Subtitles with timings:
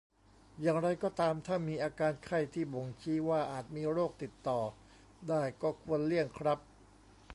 [0.61, 4.59] อย่างไรก็ตามถ้ามีอาการไข้ที่บ่งชี้ว่าอาจมีโรคติดต่อ
[5.27, 6.59] ได้ก็ควรเลี่ยงครับ